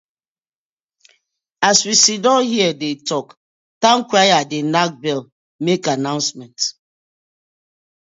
[1.69, 3.27] As we siddon here dey tok,
[3.83, 5.21] towncrier dey nack bell
[5.65, 6.59] mak annoucement.